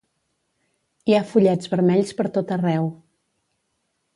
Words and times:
Hi 1.11 1.17
ha 1.17 1.27
follets 1.33 1.71
vermells 1.75 2.15
per 2.21 2.27
tot 2.39 2.55
arreu. 2.57 2.89